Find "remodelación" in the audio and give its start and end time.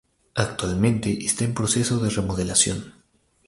2.09-2.95